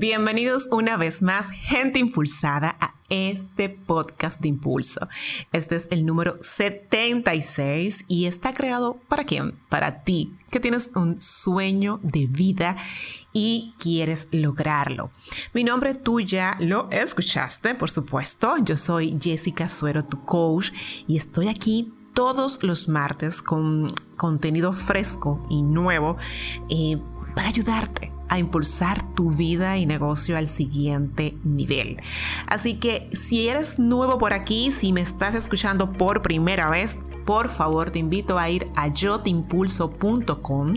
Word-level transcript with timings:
Bienvenidos 0.00 0.66
una 0.70 0.96
vez 0.96 1.20
más, 1.20 1.50
gente 1.50 1.98
impulsada, 1.98 2.74
a 2.80 2.94
este 3.10 3.68
podcast 3.68 4.40
de 4.40 4.48
impulso. 4.48 5.06
Este 5.52 5.76
es 5.76 5.88
el 5.90 6.06
número 6.06 6.42
76 6.42 8.06
y 8.08 8.24
está 8.24 8.54
creado 8.54 8.98
para 9.08 9.24
quién? 9.24 9.58
Para 9.68 10.02
ti, 10.02 10.32
que 10.50 10.58
tienes 10.58 10.90
un 10.94 11.20
sueño 11.20 12.00
de 12.02 12.26
vida 12.28 12.78
y 13.34 13.74
quieres 13.78 14.28
lograrlo. 14.30 15.10
Mi 15.52 15.64
nombre 15.64 15.94
tú 15.94 16.20
ya 16.20 16.56
lo 16.60 16.88
escuchaste, 16.90 17.74
por 17.74 17.90
supuesto. 17.90 18.56
Yo 18.64 18.78
soy 18.78 19.18
Jessica 19.20 19.68
Suero, 19.68 20.06
tu 20.06 20.24
coach, 20.24 20.70
y 21.06 21.18
estoy 21.18 21.48
aquí 21.48 21.92
todos 22.14 22.62
los 22.62 22.88
martes 22.88 23.42
con 23.42 23.94
contenido 24.16 24.72
fresco 24.72 25.46
y 25.50 25.62
nuevo 25.62 26.16
eh, 26.70 26.96
para 27.34 27.48
ayudarte 27.48 28.19
a 28.30 28.38
impulsar 28.38 29.14
tu 29.14 29.30
vida 29.30 29.76
y 29.76 29.84
negocio 29.84 30.38
al 30.38 30.48
siguiente 30.48 31.36
nivel. 31.44 31.98
Así 32.46 32.74
que 32.74 33.10
si 33.12 33.48
eres 33.48 33.78
nuevo 33.78 34.16
por 34.16 34.32
aquí, 34.32 34.72
si 34.72 34.92
me 34.92 35.02
estás 35.02 35.34
escuchando 35.34 35.92
por 35.92 36.22
primera 36.22 36.70
vez, 36.70 36.96
por 37.26 37.48
favor 37.48 37.90
te 37.90 37.98
invito 37.98 38.38
a 38.38 38.48
ir 38.48 38.68
a 38.76 38.88
yotimpulso.com 38.88 40.74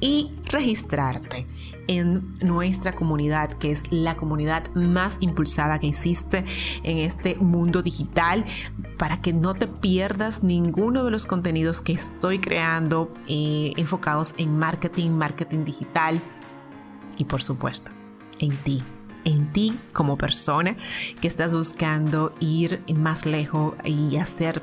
y 0.00 0.32
registrarte 0.46 1.46
en 1.88 2.34
nuestra 2.42 2.94
comunidad, 2.94 3.50
que 3.50 3.70
es 3.70 3.82
la 3.90 4.16
comunidad 4.16 4.68
más 4.74 5.18
impulsada 5.20 5.78
que 5.78 5.88
existe 5.88 6.44
en 6.82 6.98
este 6.98 7.36
mundo 7.36 7.82
digital, 7.82 8.44
para 8.98 9.20
que 9.20 9.32
no 9.32 9.54
te 9.54 9.68
pierdas 9.68 10.42
ninguno 10.42 11.04
de 11.04 11.10
los 11.10 11.26
contenidos 11.26 11.82
que 11.82 11.92
estoy 11.92 12.40
creando 12.40 13.12
eh, 13.28 13.72
enfocados 13.76 14.34
en 14.38 14.58
marketing, 14.58 15.10
marketing 15.10 15.64
digital, 15.64 16.20
y 17.16 17.24
por 17.24 17.42
supuesto 17.42 17.90
en 18.38 18.56
ti 18.58 18.82
en 19.24 19.52
ti 19.52 19.76
como 19.92 20.16
persona 20.16 20.76
que 21.20 21.28
estás 21.28 21.52
buscando 21.54 22.34
ir 22.40 22.82
más 22.94 23.26
lejos 23.26 23.74
y 23.84 24.16
hacer 24.16 24.62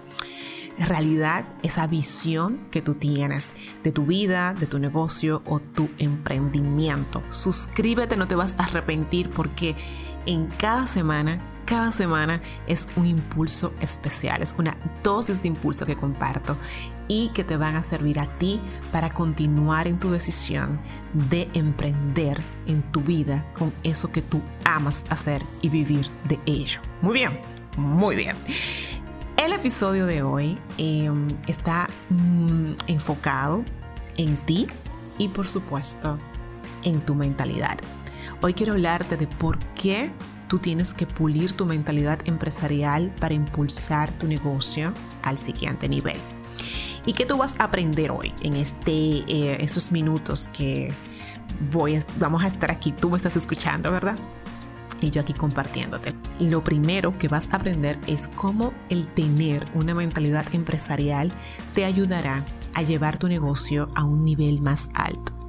realidad 0.79 1.45
esa 1.61 1.85
visión 1.87 2.59
que 2.71 2.81
tú 2.81 2.95
tienes 2.95 3.51
de 3.83 3.91
tu 3.91 4.05
vida, 4.05 4.53
de 4.53 4.65
tu 4.65 4.79
negocio 4.79 5.43
o 5.45 5.59
tu 5.59 5.89
emprendimiento. 5.97 7.21
Suscríbete, 7.29 8.17
no 8.17 8.27
te 8.27 8.35
vas 8.35 8.55
a 8.57 8.63
arrepentir 8.63 9.29
porque 9.29 9.75
en 10.25 10.47
cada 10.47 10.87
semana 10.87 11.52
cada 11.65 11.91
semana 11.91 12.41
es 12.67 12.87
un 12.95 13.05
impulso 13.05 13.73
especial, 13.79 14.41
es 14.41 14.55
una 14.57 14.77
dosis 15.03 15.41
de 15.41 15.47
impulso 15.47 15.85
que 15.85 15.95
comparto 15.95 16.57
y 17.07 17.29
que 17.29 17.43
te 17.43 17.57
van 17.57 17.75
a 17.75 17.83
servir 17.83 18.19
a 18.19 18.37
ti 18.37 18.61
para 18.91 19.13
continuar 19.13 19.87
en 19.87 19.99
tu 19.99 20.11
decisión 20.11 20.79
de 21.29 21.49
emprender 21.53 22.41
en 22.67 22.81
tu 22.91 23.01
vida 23.01 23.47
con 23.57 23.73
eso 23.83 24.11
que 24.11 24.21
tú 24.21 24.41
amas 24.65 25.03
hacer 25.09 25.43
y 25.61 25.69
vivir 25.69 26.07
de 26.27 26.39
ello. 26.45 26.79
Muy 27.01 27.13
bien, 27.13 27.39
muy 27.77 28.15
bien. 28.15 28.35
El 29.37 29.51
episodio 29.51 30.05
de 30.05 30.23
hoy 30.23 30.57
em, 30.77 31.27
está 31.47 31.87
mm, 32.09 32.73
enfocado 32.87 33.63
en 34.17 34.37
ti 34.45 34.67
y 35.17 35.27
por 35.27 35.47
supuesto 35.47 36.17
en 36.83 37.01
tu 37.01 37.15
mentalidad. 37.15 37.77
Hoy 38.41 38.53
quiero 38.53 38.73
hablarte 38.73 39.17
de 39.17 39.27
por 39.27 39.57
qué 39.75 40.11
tú 40.53 40.59
tienes 40.59 40.93
que 40.93 41.07
pulir 41.07 41.53
tu 41.53 41.65
mentalidad 41.65 42.19
empresarial 42.25 43.11
para 43.19 43.33
impulsar 43.33 44.13
tu 44.13 44.27
negocio 44.27 44.93
al 45.23 45.39
siguiente 45.39 45.89
nivel. 45.89 46.17
¿Y 47.07 47.13
qué 47.13 47.25
tú 47.25 47.37
vas 47.37 47.55
a 47.57 47.63
aprender 47.63 48.11
hoy 48.11 48.31
en 48.43 48.53
este, 48.53 48.91
eh, 48.91 49.57
esos 49.61 49.91
minutos 49.91 50.47
que 50.49 50.93
voy 51.71 51.99
vamos 52.19 52.43
a 52.43 52.49
estar 52.49 52.69
aquí? 52.69 52.91
Tú 52.91 53.09
me 53.09 53.17
estás 53.17 53.35
escuchando, 53.35 53.89
¿verdad? 53.89 54.15
y 55.01 55.09
yo 55.09 55.21
aquí 55.21 55.33
compartiéndote. 55.33 56.13
Lo 56.39 56.63
primero 56.63 57.17
que 57.17 57.27
vas 57.27 57.47
a 57.51 57.55
aprender 57.55 57.97
es 58.05 58.27
cómo 58.27 58.73
el 58.89 59.07
tener 59.07 59.67
una 59.73 59.95
mentalidad 59.95 60.45
empresarial 60.53 61.31
te 61.73 61.83
ayudará 61.83 62.45
a 62.75 62.83
llevar 62.83 63.17
tu 63.17 63.27
negocio 63.27 63.87
a 63.95 64.03
un 64.03 64.23
nivel 64.23 64.61
más 64.61 64.91
alto. 64.93 65.42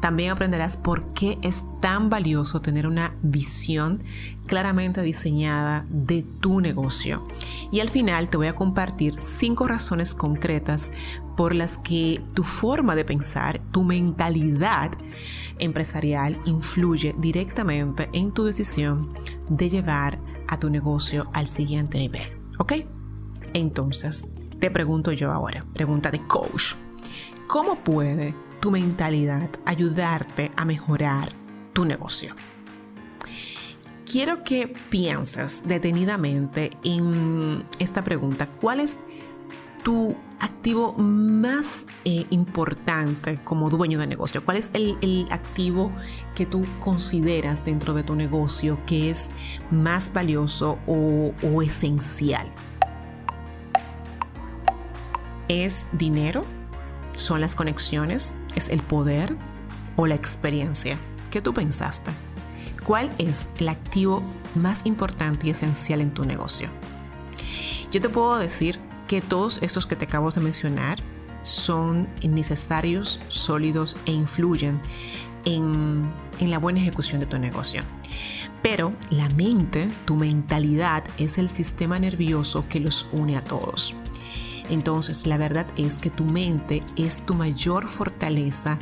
También 0.00 0.30
aprenderás 0.30 0.76
por 0.76 1.12
qué 1.12 1.38
es 1.42 1.64
tan 1.80 2.10
valioso 2.10 2.60
tener 2.60 2.86
una 2.86 3.14
visión 3.22 4.02
claramente 4.46 5.02
diseñada 5.02 5.86
de 5.88 6.22
tu 6.22 6.60
negocio. 6.60 7.26
Y 7.70 7.80
al 7.80 7.88
final 7.88 8.28
te 8.28 8.36
voy 8.36 8.46
a 8.46 8.54
compartir 8.54 9.14
cinco 9.22 9.66
razones 9.66 10.14
concretas 10.14 10.92
por 11.36 11.54
las 11.54 11.78
que 11.78 12.22
tu 12.34 12.44
forma 12.44 12.94
de 12.94 13.04
pensar, 13.04 13.58
tu 13.58 13.82
mentalidad 13.82 14.92
empresarial 15.58 16.38
influye 16.44 17.14
directamente 17.18 18.08
en 18.12 18.32
tu 18.32 18.44
decisión 18.44 19.12
de 19.48 19.70
llevar 19.70 20.18
a 20.48 20.58
tu 20.58 20.68
negocio 20.70 21.28
al 21.32 21.46
siguiente 21.46 21.98
nivel. 21.98 22.28
¿Ok? 22.58 22.74
Entonces, 23.54 24.26
te 24.58 24.70
pregunto 24.70 25.12
yo 25.12 25.32
ahora, 25.32 25.64
pregunta 25.72 26.10
de 26.10 26.26
coach. 26.26 26.74
¿Cómo 27.48 27.76
puede 27.76 28.34
tu 28.62 28.70
mentalidad, 28.70 29.50
ayudarte 29.66 30.52
a 30.54 30.64
mejorar 30.64 31.32
tu 31.72 31.84
negocio. 31.84 32.36
Quiero 34.06 34.44
que 34.44 34.72
pienses 34.88 35.66
detenidamente 35.66 36.70
en 36.84 37.64
esta 37.80 38.04
pregunta. 38.04 38.46
¿Cuál 38.46 38.78
es 38.78 39.00
tu 39.82 40.14
activo 40.38 40.92
más 40.92 41.88
eh, 42.04 42.24
importante 42.30 43.40
como 43.42 43.68
dueño 43.68 43.98
de 43.98 44.06
negocio? 44.06 44.44
¿Cuál 44.44 44.58
es 44.58 44.70
el, 44.74 45.26
activo 45.32 45.90
que 46.36 46.46
tú 46.46 46.64
consideras 46.78 47.64
dentro 47.64 47.94
de 47.94 48.04
tu 48.04 48.14
negocio 48.14 48.78
que 48.86 49.10
es 49.10 49.28
más 49.72 50.12
valioso 50.12 50.78
o, 50.86 51.34
o 51.42 51.62
esencial? 51.62 52.48
¿Es 55.48 55.88
dinero? 55.94 56.44
¿Son 57.16 57.40
las 57.40 57.56
conexiones? 57.56 58.36
¿Es 58.56 58.68
el 58.68 58.82
poder 58.82 59.36
o 59.96 60.06
la 60.06 60.14
experiencia? 60.14 60.98
¿Qué 61.30 61.40
tú 61.40 61.54
pensaste? 61.54 62.10
¿Cuál 62.84 63.10
es 63.18 63.48
el 63.58 63.68
activo 63.68 64.22
más 64.54 64.80
importante 64.84 65.46
y 65.46 65.50
esencial 65.50 66.00
en 66.00 66.10
tu 66.10 66.24
negocio? 66.24 66.68
Yo 67.90 68.00
te 68.00 68.08
puedo 68.08 68.38
decir 68.38 68.78
que 69.06 69.20
todos 69.20 69.58
estos 69.62 69.86
que 69.86 69.96
te 69.96 70.06
acabo 70.06 70.30
de 70.30 70.40
mencionar 70.40 70.98
son 71.42 72.08
necesarios, 72.22 73.20
sólidos 73.28 73.96
e 74.06 74.12
influyen 74.12 74.80
en, 75.44 76.10
en, 76.38 76.50
la 76.50 76.58
buena 76.58 76.80
ejecución 76.80 77.20
de 77.20 77.26
tu 77.26 77.38
negocio. 77.38 77.82
Pero 78.62 78.92
la 79.10 79.28
mente, 79.30 79.88
tu 80.04 80.16
mentalidad, 80.16 81.04
es 81.18 81.38
el 81.38 81.48
sistema 81.48 81.98
nervioso 81.98 82.64
que 82.68 82.80
los 82.80 83.06
une 83.12 83.36
a 83.36 83.42
todos. 83.42 83.94
Entonces 84.70 85.26
la 85.26 85.36
verdad 85.36 85.66
es 85.76 85.98
que 85.98 86.10
tu 86.10 86.24
mente 86.24 86.82
es 86.96 87.24
tu 87.26 87.34
mayor 87.34 87.88
fortaleza 87.88 88.78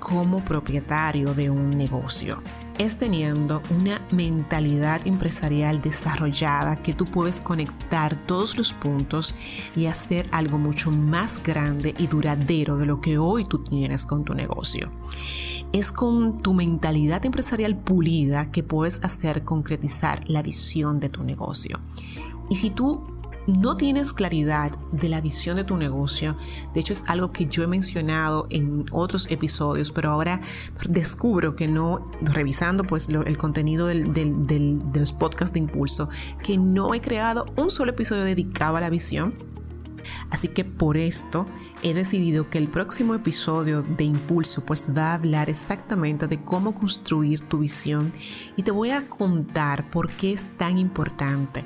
como 0.00 0.44
propietario 0.44 1.34
de 1.34 1.50
un 1.50 1.70
negocio. 1.70 2.42
Es 2.78 2.96
teniendo 2.96 3.60
una 3.70 4.00
mentalidad 4.10 5.06
empresarial 5.06 5.82
desarrollada 5.82 6.82
que 6.82 6.94
tú 6.94 7.04
puedes 7.04 7.42
conectar 7.42 8.16
todos 8.26 8.56
los 8.56 8.72
puntos 8.72 9.34
y 9.76 9.86
hacer 9.86 10.26
algo 10.32 10.58
mucho 10.58 10.90
más 10.90 11.40
grande 11.42 11.94
y 11.98 12.06
duradero 12.06 12.78
de 12.78 12.86
lo 12.86 13.00
que 13.02 13.18
hoy 13.18 13.44
tú 13.44 13.58
tienes 13.62 14.06
con 14.06 14.24
tu 14.24 14.34
negocio. 14.34 14.90
Es 15.72 15.92
con 15.92 16.38
tu 16.38 16.54
mentalidad 16.54 17.24
empresarial 17.24 17.76
pulida 17.76 18.50
que 18.50 18.62
puedes 18.62 19.04
hacer 19.04 19.44
concretizar 19.44 20.28
la 20.28 20.42
visión 20.42 20.98
de 20.98 21.10
tu 21.10 21.22
negocio. 21.22 21.78
Y 22.48 22.56
si 22.56 22.70
tú 22.70 23.04
no 23.50 23.76
tienes 23.76 24.12
claridad 24.12 24.72
de 24.92 25.08
la 25.08 25.20
visión 25.20 25.56
de 25.56 25.64
tu 25.64 25.76
negocio, 25.76 26.36
de 26.74 26.80
hecho 26.80 26.92
es 26.92 27.02
algo 27.06 27.32
que 27.32 27.46
yo 27.46 27.62
he 27.62 27.66
mencionado 27.66 28.46
en 28.50 28.86
otros 28.90 29.26
episodios, 29.30 29.92
pero 29.92 30.10
ahora 30.10 30.40
descubro 30.88 31.56
que 31.56 31.68
no, 31.68 32.10
revisando 32.22 32.84
pues 32.84 33.08
el 33.08 33.38
contenido 33.38 33.86
de 33.86 34.78
los 34.94 35.12
podcasts 35.12 35.52
de 35.52 35.60
impulso, 35.60 36.08
que 36.42 36.58
no 36.58 36.94
he 36.94 37.00
creado 37.00 37.46
un 37.56 37.70
solo 37.70 37.92
episodio 37.92 38.22
dedicado 38.22 38.76
a 38.76 38.80
la 38.80 38.90
visión 38.90 39.34
Así 40.30 40.48
que 40.48 40.64
por 40.64 40.96
esto 40.96 41.46
he 41.82 41.94
decidido 41.94 42.50
que 42.50 42.58
el 42.58 42.68
próximo 42.68 43.14
episodio 43.14 43.82
de 43.82 44.04
Impulso 44.04 44.64
pues 44.64 44.88
va 44.96 45.10
a 45.10 45.14
hablar 45.14 45.50
exactamente 45.50 46.26
de 46.26 46.40
cómo 46.40 46.74
construir 46.74 47.40
tu 47.42 47.58
visión 47.58 48.12
y 48.56 48.62
te 48.62 48.70
voy 48.70 48.90
a 48.90 49.08
contar 49.08 49.90
por 49.90 50.10
qué 50.10 50.32
es 50.32 50.44
tan 50.56 50.78
importante. 50.78 51.64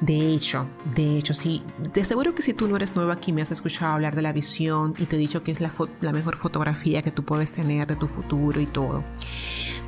De 0.00 0.32
hecho, 0.32 0.68
de 0.94 1.18
hecho, 1.18 1.34
sí, 1.34 1.62
te 1.92 2.02
aseguro 2.02 2.34
que 2.34 2.42
si 2.42 2.52
tú 2.52 2.68
no 2.68 2.76
eres 2.76 2.96
nuevo 2.96 3.12
aquí, 3.12 3.32
me 3.32 3.42
has 3.42 3.52
escuchado 3.52 3.94
hablar 3.94 4.14
de 4.16 4.22
la 4.22 4.32
visión 4.32 4.94
y 4.98 5.06
te 5.06 5.16
he 5.16 5.18
dicho 5.18 5.42
que 5.42 5.52
es 5.52 5.60
la, 5.60 5.72
la 6.00 6.12
mejor 6.12 6.36
fotografía 6.36 7.02
que 7.02 7.12
tú 7.12 7.24
puedes 7.24 7.52
tener 7.52 7.86
de 7.86 7.96
tu 7.96 8.08
futuro 8.08 8.60
y 8.60 8.66
todo. 8.66 9.04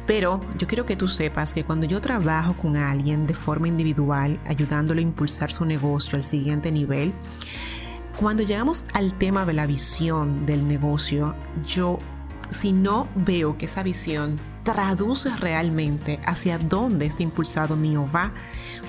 Pero 0.07 0.41
yo 0.57 0.69
quiero 0.69 0.87
que 0.87 0.95
tú 0.95 1.09
sepas 1.09 1.53
que 1.53 1.65
cuando 1.65 1.87
yo 1.87 2.01
trabajo 2.01 2.57
con 2.57 2.77
alguien 2.77 3.27
de 3.27 3.35
forma 3.35 3.67
individual, 3.67 4.39
ayudándolo 4.47 5.01
a 5.01 5.03
impulsar 5.03 5.51
su 5.51 5.65
negocio 5.65 6.17
al 6.17 6.23
siguiente 6.23 6.71
nivel, 6.71 7.13
cuando 8.17 8.43
llegamos 8.43 8.87
al 8.95 9.17
tema 9.19 9.45
de 9.45 9.53
la 9.53 9.67
visión 9.67 10.47
del 10.47 10.67
negocio, 10.67 11.35
yo 11.67 11.99
si 12.51 12.73
no 12.73 13.09
veo 13.15 13.59
que 13.59 13.67
esa 13.67 13.83
visión 13.83 14.41
traduce 14.63 15.35
realmente 15.37 16.19
hacia 16.25 16.59
dónde 16.59 17.07
este 17.07 17.23
impulsado 17.23 17.77
mío 17.77 18.09
va, 18.15 18.33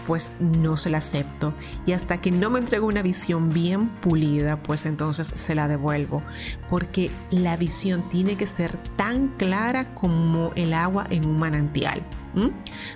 pues 0.07 0.33
no 0.39 0.77
se 0.77 0.89
la 0.89 0.99
acepto. 0.99 1.53
Y 1.85 1.91
hasta 1.91 2.21
que 2.21 2.31
no 2.31 2.49
me 2.49 2.59
entregue 2.59 2.85
una 2.85 3.01
visión 3.01 3.49
bien 3.49 3.89
pulida, 3.99 4.63
pues 4.63 4.85
entonces 4.85 5.27
se 5.27 5.55
la 5.55 5.67
devuelvo. 5.67 6.23
Porque 6.69 7.11
la 7.29 7.57
visión 7.57 8.07
tiene 8.09 8.37
que 8.37 8.47
ser 8.47 8.77
tan 8.95 9.27
clara 9.37 9.93
como 9.93 10.51
el 10.55 10.73
agua 10.73 11.05
en 11.09 11.25
un 11.25 11.37
manantial. 11.37 12.01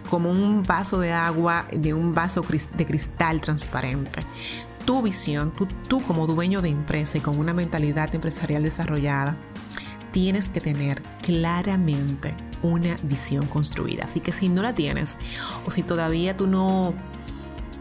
Como 0.10 0.32
un 0.32 0.64
vaso 0.64 1.00
de 1.00 1.12
agua, 1.12 1.66
de 1.72 1.94
un 1.94 2.14
vaso 2.14 2.46
de 2.78 2.86
cristal 2.86 3.42
transparente 3.42 4.22
tu 4.86 5.02
visión, 5.02 5.52
tú, 5.56 5.68
tú, 5.88 6.02
como 6.02 6.28
dueño 6.28 6.62
de 6.62 6.70
empresa 6.70 7.18
y 7.18 7.22
con 7.22 7.38
una 7.40 7.54
mentalidad 7.54 8.14
empresarial 8.14 8.64
desarrollada, 8.64 9.38
tienes 10.12 10.50
que 10.50 10.62
tener 10.62 11.02
claramente 11.22 12.36
una 12.64 12.98
visión 13.04 13.46
construida. 13.48 14.06
Así 14.06 14.20
que 14.20 14.32
si 14.32 14.50
no 14.50 14.62
la 14.62 14.76
tienes 14.76 15.18
o 15.66 15.72
si 15.72 15.84
todavía 15.84 16.36
tú 16.38 16.48
no 16.48 16.94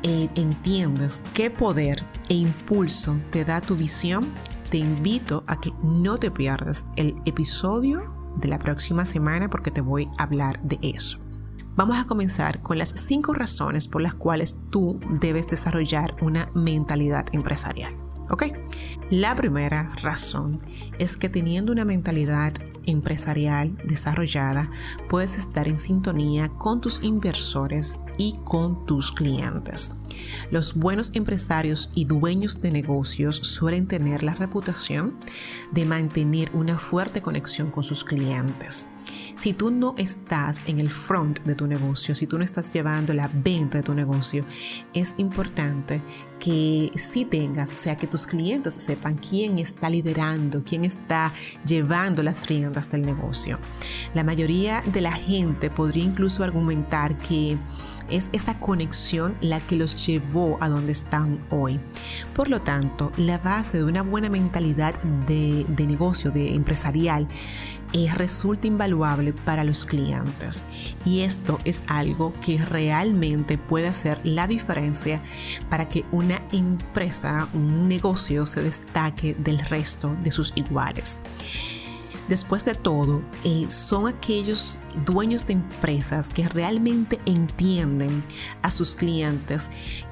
eh, 0.03 0.29
entiendes 0.35 1.23
qué 1.35 1.51
poder 1.51 2.05
e 2.29 2.35
impulso 2.35 3.19
te 3.31 3.45
da 3.45 3.61
tu 3.61 3.77
visión, 3.77 4.33
te 4.71 4.79
invito 4.79 5.45
a 5.47 5.61
que 5.61 5.73
no 5.83 6.17
te 6.17 6.31
pierdas 6.31 6.87
el 6.97 7.17
episodio 7.27 8.15
de 8.37 8.49
la 8.49 8.59
próxima 8.59 9.05
semana 9.05 9.51
porque 9.51 9.71
te 9.71 9.81
voy 9.81 10.09
a 10.17 10.23
hablar 10.23 10.63
de 10.63 10.79
eso. 10.83 11.19
Vamos 11.81 11.97
a 11.97 12.05
comenzar 12.05 12.61
con 12.61 12.77
las 12.77 12.91
cinco 12.91 13.33
razones 13.33 13.89
por 13.89 14.03
las 14.03 14.13
cuales 14.13 14.59
tú 14.69 15.01
debes 15.19 15.47
desarrollar 15.47 16.15
una 16.21 16.51
mentalidad 16.53 17.25
empresarial. 17.33 17.97
¿Ok? 18.29 18.49
La 19.09 19.35
primera 19.35 19.91
razón 20.03 20.61
es 20.99 21.17
que 21.17 21.31
teniendo 21.31 21.73
una 21.73 21.87
mentalidad 21.87 22.53
empresarial 22.85 23.79
desarrollada, 23.83 24.71
puedes 25.09 25.39
estar 25.39 25.69
en 25.69 25.79
sintonía 25.79 26.51
con 26.51 26.83
tus 26.83 27.03
inversores 27.03 27.99
y 28.19 28.37
con 28.45 28.85
tus 28.85 29.11
clientes. 29.11 29.95
Los 30.51 30.75
buenos 30.75 31.13
empresarios 31.15 31.91
y 31.95 32.05
dueños 32.05 32.61
de 32.61 32.73
negocios 32.73 33.37
suelen 33.37 33.87
tener 33.87 34.23
la 34.23 34.35
reputación 34.35 35.17
de 35.73 35.87
mantener 35.87 36.51
una 36.53 36.79
fuerte 36.79 37.23
conexión 37.23 37.71
con 37.71 37.85
sus 37.85 38.05
clientes. 38.05 38.91
Si 39.37 39.53
tú 39.53 39.71
no 39.71 39.95
estás 39.97 40.61
en 40.67 40.79
el 40.79 40.91
front 40.91 41.41
de 41.41 41.55
tu 41.55 41.67
negocio, 41.67 42.15
si 42.15 42.27
tú 42.27 42.39
no 42.39 42.45
estás 42.45 42.73
llevando 42.73 43.15
la 43.15 43.29
venta 43.29 43.79
de 43.79 43.85
tu 43.85 43.95
negocio, 43.95 44.45
es 44.93 45.15
importante 45.17 46.03
que 46.39 46.91
si 46.97 47.25
tengas, 47.25 47.71
o 47.71 47.77
sea, 47.77 47.97
que 47.97 48.07
tus 48.07 48.27
clientes 48.27 48.75
sepan 48.75 49.17
quién 49.17 49.59
está 49.59 49.91
liderando, 49.91 50.65
quién 50.65 50.85
está 50.85 51.33
llevando 51.67 52.23
las 52.23 52.47
riendas 52.49 52.91
del 52.91 53.05
negocio. 53.05 53.59
La 54.15 54.25
mayoría 54.25 54.83
de 54.93 55.01
la 55.01 55.13
gente 55.13 55.71
podría 55.71 56.05
incluso 56.05 56.43
argumentar 56.43 57.17
que 57.19 57.59
es 58.11 58.29
esa 58.33 58.59
conexión 58.59 59.35
la 59.41 59.61
que 59.61 59.77
los 59.77 60.07
llevó 60.07 60.59
a 60.61 60.69
donde 60.69 60.93
están 60.93 61.41
hoy. 61.51 61.79
Por 62.35 62.49
lo 62.49 62.61
tanto, 62.61 63.13
la 63.17 63.39
base 63.39 63.79
de 63.79 63.85
una 63.85 64.03
buena 64.03 64.29
mentalidad 64.29 65.01
de, 65.27 65.65
negocio, 65.87 66.31
de 66.31 66.55
empresarial, 66.55 67.29
eh, 67.93 68.09
resulta 68.15 68.67
invaluable 68.67 69.33
para 69.33 69.65
los 69.65 69.85
clientes. 69.85 70.65
Y 71.05 71.21
esto 71.21 71.59
es 71.65 71.83
algo 71.87 72.33
que 72.41 72.59
realmente 72.59 73.59
puede 73.59 73.89
hacer 73.89 74.21
la 74.25 74.47
diferencia 74.47 75.23
para 75.69 75.89
que 75.89 76.05
una 76.13 76.41
empresa, 76.53 77.49
un 77.53 77.89
negocio 77.89 78.47
se 78.47 78.63
destaque 78.63 79.35
del 79.35 79.59
resto 79.59 80.15
de 80.23 80.31
sus 80.31 80.53
iguales. 80.55 81.21
Después 82.31 82.65
de 82.65 82.77
todo, 82.77 83.23
eh, 83.43 83.67
son 83.69 84.07
aquellos 84.07 84.79
dueños 85.05 85.49
de 85.49 85.55
empresas 85.55 86.29
que 86.29 86.49
realmente 86.49 87.19
entienden 87.27 88.23
a 88.63 88.71
sus 88.71 88.95
clientes 88.95 89.69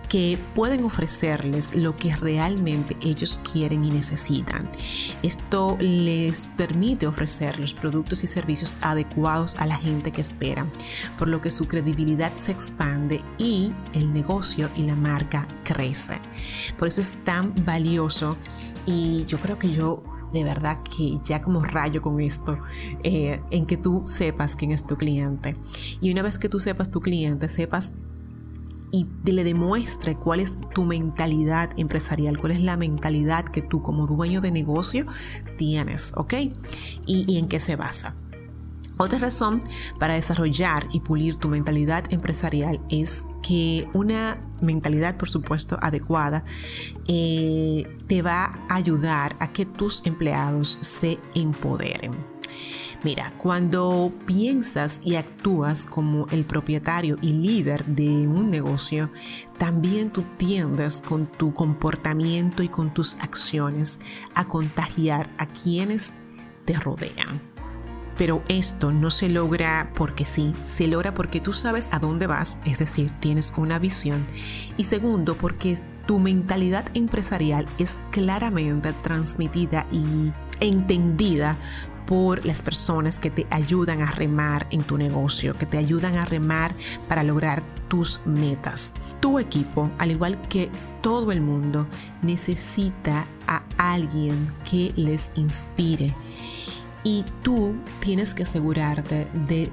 que 0.09 0.37
pueden 0.53 0.82
ofrecerles 0.82 1.76
lo 1.76 1.97
que 1.97 2.17
realmente 2.17 2.97
ellos 3.03 3.38
quieren 3.53 3.85
y 3.85 3.93
necesitan. 3.93 4.69
Esto 5.23 5.76
les 5.79 6.49
permite 6.56 7.06
ofrecer 7.06 7.61
los 7.61 7.73
productos 7.73 8.25
y 8.25 8.26
servicios 8.26 8.79
adecuados 8.81 9.55
a 9.55 9.67
la 9.67 9.76
gente 9.76 10.11
que 10.11 10.23
espera, 10.23 10.67
por 11.21 11.29
lo 11.29 11.41
que 11.41 11.53
su 11.53 11.69
credibilidad 11.69 12.35
se 12.35 12.50
expande 12.50 13.23
y 13.38 13.71
el 13.93 14.12
negocio 14.12 14.69
y 14.75 14.82
la 14.82 14.97
marca 14.97 15.47
crece. 15.62 16.19
Por 16.76 16.88
eso 16.88 17.00
es 17.00 17.12
tan 17.23 17.55
valioso 17.64 18.37
y 18.87 19.25
yo 19.26 19.38
creo 19.38 19.56
que 19.56 19.71
yo 19.71 20.03
de 20.32 20.44
verdad 20.44 20.82
que 20.82 21.19
ya 21.25 21.40
como 21.40 21.60
rayo 21.64 22.02
con 22.02 22.20
esto, 22.20 22.58
eh, 23.02 23.40
en 23.50 23.66
que 23.66 23.76
tú 23.76 24.02
sepas 24.06 24.56
quién 24.56 24.72
es 24.72 24.86
tu 24.86 24.96
cliente. 24.96 25.56
Y 26.00 26.10
una 26.10 26.22
vez 26.22 26.38
que 26.38 26.48
tú 26.48 26.60
sepas 26.60 26.90
tu 26.90 27.00
cliente, 27.00 27.48
sepas 27.48 27.92
y 28.90 29.06
le 29.25 29.44
demuestre 29.44 30.16
cuál 30.16 30.40
es 30.40 30.56
tu 30.75 30.84
mentalidad 30.84 31.70
empresarial, 31.76 32.38
cuál 32.38 32.52
es 32.52 32.60
la 32.60 32.76
mentalidad 32.78 33.44
que 33.44 33.60
tú 33.60 33.82
como 33.82 34.06
dueño 34.06 34.40
de 34.40 34.50
negocio 34.50 35.06
tienes, 35.58 36.12
¿ok? 36.16 36.34
y 37.06 37.38
en 37.38 37.48
qué 37.48 37.60
se 37.60 37.76
basa. 37.76 38.14
Otra 38.99 39.21
razón 39.21 39.61
para 39.99 40.15
desarrollar 40.15 40.87
y 40.93 41.00
pulir 41.00 41.37
tu 41.37 41.49
mentalidad 41.49 42.05
empresarial 42.12 42.81
es 42.91 43.25
que 43.43 43.89
una 43.95 44.39
mentalidad, 44.61 45.17
por 45.17 45.29
supuesto, 45.29 45.79
adecuada, 45.81 46.45
eh, 47.06 47.85
te 48.09 48.23
va 48.23 48.59
a 48.69 48.75
ayudar 48.75 49.37
a 49.39 49.53
que 49.53 49.65
tus 49.65 50.05
empleados 50.05 50.79
se 50.81 51.19
empoderen. 51.37 52.27
Mira, 53.05 53.33
cuando 53.39 54.12
piensas 54.27 55.00
y 55.05 55.15
actúas 55.15 55.87
como 55.87 56.27
el 56.33 56.45
propietario 56.45 57.17
y 57.23 57.33
líder 57.33 57.85
de 57.87 58.27
un 58.27 58.50
negocio, 58.50 59.12
también 59.56 60.11
tú 60.11 60.25
tiendes 60.37 61.00
con 61.00 61.27
tu 61.27 61.55
comportamiento 61.55 62.65
y 62.65 62.69
con 62.69 62.93
tus 62.93 63.15
acciones 63.21 64.00
a 64.35 64.47
contagiar 64.47 65.31
a 65.38 65.47
quienes 65.47 66.12
te 66.64 66.75
rodean. 66.75 67.48
Pero 68.18 68.42
esto 68.48 68.92
no 68.92 69.10
se 69.10 69.30
logra 69.30 69.90
porque 69.94 70.26
sí, 70.26 70.52
se 70.64 70.87
logra 70.87 71.14
porque 71.14 71.40
tú 71.40 71.54
sabes 71.54 71.88
a 71.90 71.98
dónde 71.98 72.26
vas, 72.26 72.58
es 72.66 72.78
decir, 72.78 73.12
tienes 73.20 73.54
una 73.56 73.78
visión. 73.78 74.26
Y 74.76 74.84
segundo, 74.84 75.37
porque 75.37 75.78
tu 76.06 76.18
mentalidad 76.18 76.84
empresarial 76.94 77.66
es 77.78 78.00
claramente 78.10 78.92
transmitida 79.02 79.87
y 79.92 80.32
entendida 80.60 81.56
por 82.06 82.46
las 82.46 82.62
personas 82.62 83.20
que 83.20 83.30
te 83.30 83.46
ayudan 83.50 84.00
a 84.00 84.10
remar 84.10 84.66
en 84.70 84.82
tu 84.82 84.96
negocio, 84.96 85.52
que 85.52 85.66
te 85.66 85.76
ayudan 85.76 86.16
a 86.16 86.25
remar 86.25 86.75
para 87.06 87.22
lograr 87.22 87.62
tus 87.88 88.20
metas. 88.25 88.94
Tu 89.20 89.38
equipo, 89.38 89.90
al 89.98 90.10
igual 90.10 90.40
que 90.48 90.70
todo 91.02 91.30
el 91.32 91.42
mundo, 91.42 91.87
necesita 92.22 93.26
a 93.46 93.62
alguien 93.76 94.50
que 94.64 94.92
les 94.96 95.28
inspire 95.34 96.14
y 97.05 97.25
tú 97.43 97.75
tienes 98.00 98.35
que 98.35 98.43
asegurarte 98.43 99.28
de 99.47 99.71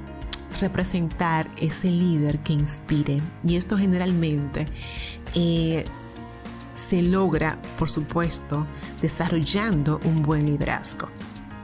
representar 0.59 1.49
ese 1.57 1.91
líder 1.91 2.39
que 2.39 2.53
inspire. 2.53 3.21
Y 3.43 3.57
esto 3.57 3.77
generalmente 3.77 4.65
eh, 5.33 5.85
se 6.73 7.01
logra, 7.01 7.59
por 7.77 7.89
supuesto, 7.89 8.65
desarrollando 9.01 9.99
un 10.05 10.23
buen 10.23 10.45
liderazgo. 10.45 11.09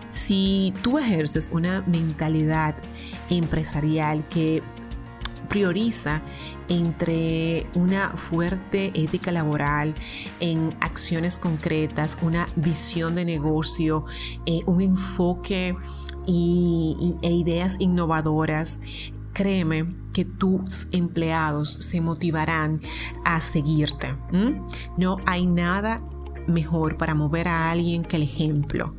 Si 0.10 0.74
tú 0.82 0.98
ejerces 0.98 1.50
una 1.54 1.84
mentalidad 1.88 2.76
empresarial 3.30 4.28
que 4.28 4.62
prioriza 5.52 6.22
entre 6.70 7.68
una 7.76 8.12
fuerte 8.12 8.94
ética 8.96 9.34
laboral 9.34 9.94
en 10.40 10.74
acciones 10.80 11.38
concretas, 11.38 12.18
una 12.22 12.48
visión 12.56 13.16
de 13.16 13.26
negocio, 13.26 14.06
eh, 14.46 14.62
un 14.66 14.80
enfoque 14.80 15.76
y, 16.26 17.18
e 17.22 17.32
ideas 17.32 17.76
innovadoras 17.80 18.80
créeme 19.34 19.94
que 20.14 20.24
tus 20.24 20.88
empleados 20.94 21.70
se 21.70 22.00
motivarán 22.00 22.80
a 23.26 23.42
seguirte. 23.42 24.16
No 24.98 25.18
hay 25.26 25.48
nada 25.48 26.02
mejor 26.48 26.98
para 26.98 27.14
mover 27.14 27.50
a 27.50 27.72
alguien 27.72 28.04
que 28.04 28.16
el 28.16 28.24
ejemplo. 28.24 28.96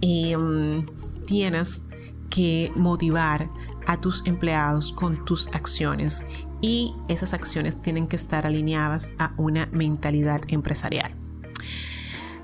Em, 0.00 0.86
tienes 1.26 1.84
que 2.32 2.72
motivar 2.74 3.50
a 3.86 4.00
tus 4.00 4.26
empleados 4.26 4.90
con 4.90 5.22
tus 5.26 5.48
acciones 5.48 6.24
y 6.62 6.94
esas 7.08 7.34
acciones 7.34 7.80
tienen 7.82 8.08
que 8.08 8.16
estar 8.16 8.46
alineadas 8.46 9.12
a 9.18 9.34
una 9.36 9.66
mentalidad 9.66 10.40
empresarial. 10.48 11.21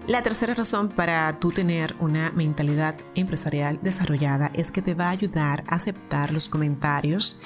La 0.09 0.23
tercera 0.23 0.55
razón 0.55 0.89
para 0.89 1.39
tú 1.39 1.53
tener 1.53 1.95
una 2.01 2.33
mentalidad 2.33 2.97
empresarial 3.15 3.79
desarrollada 3.83 4.51
es 4.55 4.73
que 4.73 4.81
te 4.81 4.95
va 4.95 5.09
a 5.09 5.11
ayudar 5.11 5.65
a 5.67 5.75
aceptar 5.75 6.33
los 6.33 6.49
comentarios, 6.49 7.39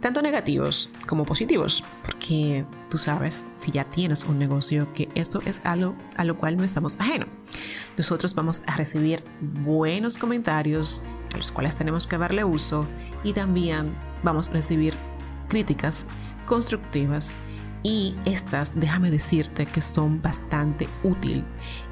tanto 0.00 0.20
negativos 0.20 0.90
como 1.06 1.24
positivos, 1.24 1.84
porque 2.04 2.66
tú 2.88 2.98
sabes, 2.98 3.44
si 3.54 3.70
ya 3.70 3.84
tienes 3.84 4.24
un 4.24 4.40
negocio, 4.40 4.92
que 4.92 5.08
esto 5.14 5.40
es 5.46 5.60
algo 5.62 5.94
a 6.16 6.24
lo 6.24 6.36
cual 6.36 6.56
no 6.56 6.64
estamos 6.64 6.98
ajeno. 6.98 7.26
Nosotros 7.96 8.34
vamos 8.34 8.64
a 8.66 8.76
recibir 8.76 9.22
buenos 9.40 10.18
comentarios 10.18 11.02
a 11.32 11.36
los 11.36 11.52
cuales 11.52 11.76
tenemos 11.76 12.08
que 12.08 12.18
darle 12.18 12.42
uso 12.42 12.88
y 13.22 13.34
también 13.34 13.94
vamos 14.24 14.48
a 14.48 14.54
recibir 14.54 14.94
críticas 15.48 16.04
constructivas 16.44 17.36
y 17.82 18.14
estas, 18.24 18.78
déjame 18.78 19.10
decirte 19.10 19.66
que 19.66 19.80
son 19.80 20.20
bastante 20.20 20.88
útil 21.02 21.44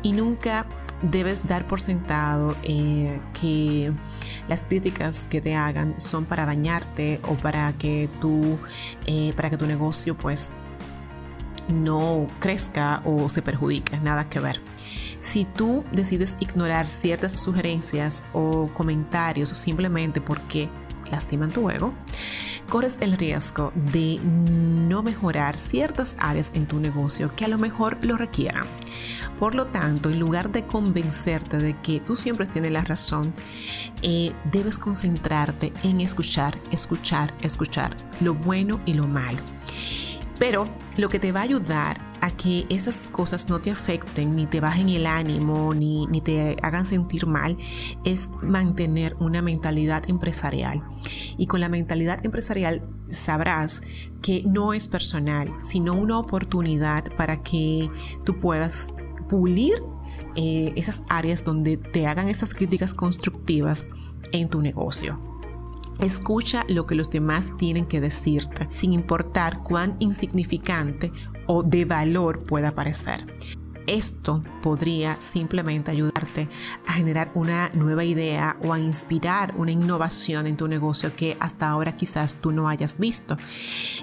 y 0.02 0.12
nunca 0.12 0.66
debes 1.02 1.46
dar 1.46 1.66
por 1.66 1.80
sentado 1.80 2.56
eh, 2.62 3.20
que 3.40 3.92
las 4.48 4.62
críticas 4.62 5.26
que 5.30 5.40
te 5.40 5.54
hagan 5.54 6.00
son 6.00 6.24
para 6.24 6.44
dañarte 6.44 7.20
o 7.28 7.34
para 7.34 7.72
que 7.74 8.08
tu, 8.20 8.58
eh, 9.06 9.32
para 9.36 9.50
que 9.50 9.56
tu 9.56 9.66
negocio 9.66 10.16
pues 10.16 10.50
no 11.72 12.26
crezca 12.40 13.02
o 13.04 13.28
se 13.28 13.42
perjudique, 13.42 13.98
nada 14.00 14.28
que 14.28 14.40
ver. 14.40 14.60
Si 15.20 15.44
tú 15.44 15.84
decides 15.92 16.36
ignorar 16.40 16.88
ciertas 16.88 17.32
sugerencias 17.32 18.24
o 18.32 18.70
comentarios 18.72 19.50
simplemente 19.50 20.20
porque 20.20 20.68
lastiman 21.10 21.50
tu 21.50 21.70
ego, 21.70 21.92
corres 22.68 22.98
el 23.00 23.16
riesgo 23.16 23.72
de 23.74 24.18
no 24.22 25.02
mejorar 25.02 25.58
ciertas 25.58 26.16
áreas 26.18 26.50
en 26.54 26.66
tu 26.66 26.80
negocio 26.80 27.34
que 27.34 27.44
a 27.44 27.48
lo 27.48 27.58
mejor 27.58 27.98
lo 28.04 28.16
requieran. 28.16 28.64
Por 29.38 29.54
lo 29.54 29.66
tanto, 29.66 30.10
en 30.10 30.18
lugar 30.18 30.50
de 30.50 30.66
convencerte 30.66 31.58
de 31.58 31.76
que 31.80 32.00
tú 32.00 32.16
siempre 32.16 32.46
tienes 32.46 32.72
la 32.72 32.82
razón, 32.82 33.32
eh, 34.02 34.32
debes 34.50 34.78
concentrarte 34.78 35.72
en 35.84 36.00
escuchar, 36.00 36.56
escuchar, 36.70 37.32
escuchar 37.42 37.96
lo 38.20 38.34
bueno 38.34 38.80
y 38.84 38.94
lo 38.94 39.06
malo. 39.06 39.38
Pero 40.38 40.68
lo 40.96 41.08
que 41.08 41.18
te 41.18 41.32
va 41.32 41.40
a 41.40 41.44
ayudar 41.44 42.07
a 42.20 42.30
que 42.30 42.66
esas 42.68 42.98
cosas 43.12 43.48
no 43.48 43.60
te 43.60 43.70
afecten, 43.70 44.36
ni 44.36 44.46
te 44.46 44.60
bajen 44.60 44.88
el 44.88 45.06
ánimo, 45.06 45.74
ni, 45.74 46.06
ni, 46.06 46.20
te 46.20 46.56
hagan 46.62 46.86
sentir 46.86 47.26
mal, 47.26 47.56
es 48.04 48.30
mantener 48.42 49.16
una 49.20 49.42
mentalidad 49.42 50.08
empresarial. 50.08 50.82
Y 51.36 51.46
con 51.46 51.60
la 51.60 51.68
mentalidad 51.68 52.24
empresarial 52.24 52.82
sabrás 53.10 53.82
que 54.22 54.42
no 54.44 54.72
es 54.72 54.88
personal, 54.88 55.50
sino 55.60 55.94
una 55.94 56.18
oportunidad 56.18 57.04
para 57.16 57.42
que 57.42 57.90
tú 58.24 58.36
puedas 58.38 58.88
pulir 59.28 59.74
eh, 60.36 60.72
esas 60.76 61.02
áreas 61.08 61.44
donde 61.44 61.76
te 61.76 62.06
hagan 62.06 62.28
estas 62.28 62.54
críticas 62.54 62.94
constructivas 62.94 63.88
en 64.32 64.48
tu 64.48 64.62
negocio. 64.62 65.18
Escucha 66.00 66.64
lo 66.68 66.86
que 66.86 66.94
los 66.94 67.10
demás 67.10 67.48
tienen 67.56 67.86
que 67.86 68.00
decirte, 68.00 68.68
sin 68.76 68.92
importar 68.92 69.64
cuán 69.64 69.96
insignificante 69.98 71.10
o 71.48 71.64
de 71.64 71.84
valor 71.84 72.44
pueda 72.44 72.72
parecer. 72.76 73.26
Esto 73.88 74.44
podría 74.62 75.18
simplemente 75.18 75.90
ayudarte 75.90 76.46
a 76.86 76.92
generar 76.92 77.30
una 77.34 77.70
nueva 77.72 78.04
idea 78.04 78.58
o 78.62 78.74
a 78.74 78.78
inspirar 78.78 79.54
una 79.56 79.72
innovación 79.72 80.46
en 80.46 80.58
tu 80.58 80.68
negocio 80.68 81.16
que 81.16 81.38
hasta 81.40 81.70
ahora 81.70 81.96
quizás 81.96 82.34
tú 82.34 82.52
no 82.52 82.68
hayas 82.68 82.98
visto. 82.98 83.38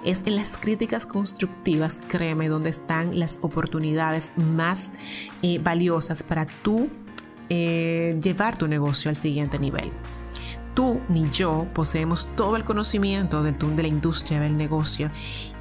Es 0.03 0.23
en 0.25 0.37
las 0.37 0.57
críticas 0.57 1.05
constructivas, 1.05 1.99
créeme, 2.07 2.49
donde 2.49 2.71
están 2.71 3.19
las 3.19 3.37
oportunidades 3.43 4.33
más 4.37 4.91
eh, 5.43 5.59
valiosas 5.59 6.23
para 6.23 6.47
tú 6.47 6.89
eh, 7.49 8.19
llevar 8.19 8.57
tu 8.57 8.67
negocio 8.67 9.09
al 9.09 9.15
siguiente 9.15 9.59
nivel 9.59 9.91
tú 10.75 11.01
ni 11.09 11.29
yo 11.31 11.67
poseemos 11.73 12.29
todo 12.35 12.55
el 12.55 12.63
conocimiento 12.63 13.41
del 13.41 13.55
de 13.57 13.81
la 13.81 13.87
industria 13.87 14.39
del 14.39 14.55
negocio. 14.55 15.09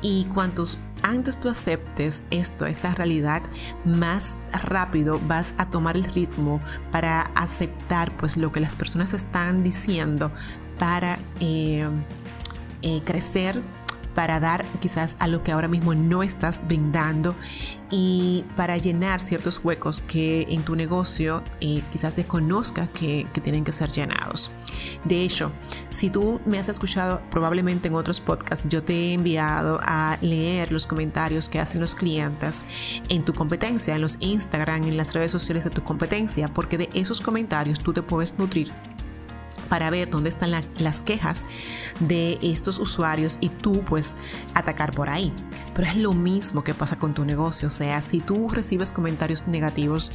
Y 0.02 0.26
cuantos 0.26 0.78
antes 1.02 1.38
tú 1.38 1.48
aceptes 1.48 2.24
esto, 2.30 2.66
esta 2.66 2.94
realidad, 2.94 3.42
más 3.84 4.38
rápido 4.52 5.20
vas 5.26 5.54
a 5.58 5.70
tomar 5.70 5.96
el 5.96 6.04
ritmo 6.04 6.60
para 6.90 7.22
aceptar 7.34 8.14
pues 8.16 8.36
lo 8.36 8.52
que 8.52 8.60
las 8.60 8.74
personas 8.74 9.14
están 9.14 9.62
diciendo 9.62 10.32
para 10.78 11.18
eh, 11.40 11.88
eh, 12.82 13.00
crecer 13.04 13.62
para 14.14 14.40
dar 14.40 14.64
quizás 14.80 15.16
a 15.18 15.28
lo 15.28 15.42
que 15.42 15.52
ahora 15.52 15.68
mismo 15.68 15.94
no 15.94 16.22
estás 16.22 16.60
brindando 16.66 17.34
y 17.90 18.44
para 18.56 18.76
llenar 18.76 19.20
ciertos 19.20 19.60
huecos 19.62 20.00
que 20.00 20.46
en 20.48 20.62
tu 20.62 20.76
negocio 20.76 21.42
eh, 21.60 21.82
quizás 21.90 22.16
desconozca 22.16 22.86
que, 22.88 23.26
que 23.32 23.40
tienen 23.40 23.64
que 23.64 23.72
ser 23.72 23.90
llenados. 23.90 24.50
De 25.04 25.22
hecho, 25.22 25.52
si 25.90 26.10
tú 26.10 26.40
me 26.46 26.58
has 26.58 26.68
escuchado 26.68 27.20
probablemente 27.30 27.88
en 27.88 27.94
otros 27.94 28.20
podcasts, 28.20 28.68
yo 28.68 28.82
te 28.82 28.94
he 28.94 29.12
enviado 29.12 29.80
a 29.82 30.18
leer 30.20 30.72
los 30.72 30.86
comentarios 30.86 31.48
que 31.48 31.60
hacen 31.60 31.80
los 31.80 31.94
clientes 31.94 32.62
en 33.08 33.24
tu 33.24 33.32
competencia, 33.34 33.94
en 33.94 34.00
los 34.00 34.16
Instagram, 34.20 34.84
en 34.84 34.96
las 34.96 35.12
redes 35.14 35.32
sociales 35.32 35.64
de 35.64 35.70
tu 35.70 35.82
competencia, 35.82 36.48
porque 36.48 36.78
de 36.78 36.90
esos 36.94 37.20
comentarios 37.20 37.78
tú 37.78 37.92
te 37.92 38.02
puedes 38.02 38.38
nutrir 38.38 38.72
para 39.68 39.90
ver 39.90 40.10
dónde 40.10 40.30
están 40.30 40.50
las 40.50 41.02
quejas 41.02 41.44
de 42.00 42.38
estos 42.42 42.78
usuarios 42.78 43.38
y 43.40 43.48
tú 43.48 43.82
pues 43.84 44.14
atacar 44.54 44.92
por 44.92 45.08
ahí. 45.08 45.32
Pero 45.74 45.88
es 45.88 45.96
lo 45.96 46.12
mismo 46.12 46.64
que 46.64 46.74
pasa 46.74 46.96
con 46.96 47.14
tu 47.14 47.24
negocio, 47.24 47.68
o 47.68 47.70
sea, 47.70 48.00
si 48.02 48.20
tú 48.20 48.48
recibes 48.48 48.92
comentarios 48.92 49.48
negativos, 49.48 50.12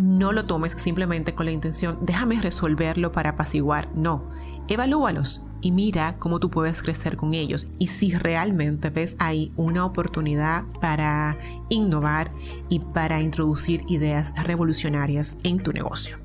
no 0.00 0.32
lo 0.32 0.44
tomes 0.44 0.72
simplemente 0.72 1.34
con 1.34 1.46
la 1.46 1.52
intención, 1.52 1.98
déjame 2.02 2.40
resolverlo 2.40 3.12
para 3.12 3.30
apaciguar, 3.30 3.88
no, 3.94 4.28
evalúalos 4.68 5.46
y 5.60 5.72
mira 5.72 6.16
cómo 6.18 6.40
tú 6.40 6.50
puedes 6.50 6.82
crecer 6.82 7.16
con 7.16 7.34
ellos 7.34 7.68
y 7.78 7.88
si 7.88 8.14
realmente 8.14 8.90
ves 8.90 9.16
ahí 9.18 9.52
una 9.56 9.84
oportunidad 9.84 10.64
para 10.80 11.38
innovar 11.68 12.32
y 12.68 12.80
para 12.80 13.20
introducir 13.20 13.82
ideas 13.88 14.34
revolucionarias 14.42 15.38
en 15.42 15.62
tu 15.62 15.72
negocio. 15.72 16.23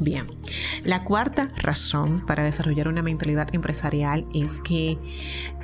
Bien, 0.00 0.26
la 0.84 1.04
cuarta 1.04 1.48
razón 1.56 2.24
para 2.26 2.42
desarrollar 2.42 2.88
una 2.88 3.02
mentalidad 3.02 3.54
empresarial 3.54 4.26
es 4.34 4.58
que 4.60 4.98